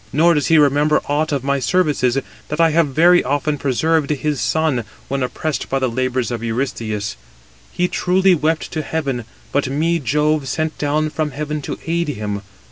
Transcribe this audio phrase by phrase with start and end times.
[0.11, 2.17] Nor does he remember aught of my services,
[2.47, 7.15] that I have very often preserved his son, when oppressed by the labours of Eurystheus.
[7.71, 12.41] He truly wept to heaven; but me Jove sent down from heaven to aid him.